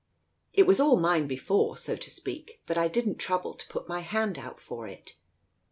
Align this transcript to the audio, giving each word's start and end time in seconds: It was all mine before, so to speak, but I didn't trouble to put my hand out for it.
It 0.51 0.65
was 0.65 0.79
all 0.79 0.97
mine 0.99 1.27
before, 1.27 1.77
so 1.77 1.95
to 1.95 2.09
speak, 2.09 2.63
but 2.65 2.75
I 2.75 2.87
didn't 2.87 3.19
trouble 3.19 3.53
to 3.53 3.67
put 3.67 3.87
my 3.87 3.99
hand 3.99 4.39
out 4.39 4.59
for 4.59 4.87
it. 4.87 5.13